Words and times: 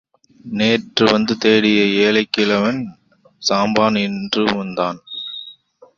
நேற்று 0.53 1.05
வந்து 1.11 1.33
தேடிய 1.37 1.81
ஏழைக்கிழவன் 2.05 2.81
சாம்பான் 3.41 3.99
இன்றும் 3.99 4.57
வந்தான். 4.57 4.99